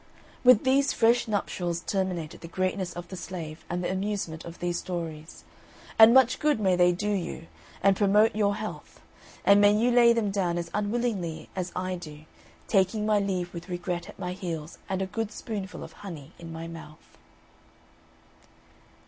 With 0.43 0.63
these 0.63 0.93
fresh 0.93 1.27
nuptials 1.27 1.81
terminated 1.81 2.41
the 2.41 2.47
greatness 2.47 2.91
of 2.93 3.09
the 3.09 3.15
Slave 3.15 3.63
and 3.69 3.83
the 3.83 3.91
amusement 3.91 4.43
of 4.45 4.57
these 4.57 4.79
stories. 4.79 5.43
And 5.99 6.11
much 6.11 6.39
good 6.39 6.59
may 6.59 6.75
they 6.75 6.91
do 6.91 7.11
you, 7.11 7.45
and 7.83 7.95
promote 7.95 8.35
your 8.35 8.55
health! 8.55 8.99
And 9.45 9.61
may 9.61 9.75
you 9.77 9.91
lay 9.91 10.11
them 10.11 10.31
down 10.31 10.57
as 10.57 10.71
unwillingly 10.73 11.49
as 11.55 11.71
I 11.75 11.97
do, 11.97 12.21
taking 12.67 13.05
my 13.05 13.19
leave 13.19 13.53
with 13.53 13.69
regret 13.69 14.09
at 14.09 14.17
my 14.17 14.33
heels 14.33 14.79
and 14.89 15.03
a 15.03 15.05
good 15.05 15.31
spoonful 15.31 15.83
of 15.83 15.93
honey 15.93 16.31
in 16.39 16.51
my 16.51 16.67
mouth. 16.67 17.19